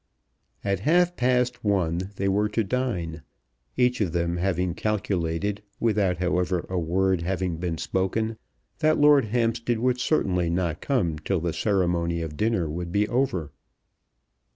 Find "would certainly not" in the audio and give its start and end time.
9.77-10.81